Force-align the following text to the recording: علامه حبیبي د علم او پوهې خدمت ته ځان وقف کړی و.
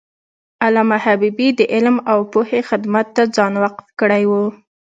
علامه 0.65 0.97
حبیبي 1.05 1.47
د 1.57 1.59
علم 1.73 1.97
او 2.11 2.19
پوهې 2.31 2.59
خدمت 2.69 3.07
ته 3.15 3.23
ځان 3.35 3.53
وقف 3.63 3.87
کړی 3.99 4.23
و. 4.29 4.31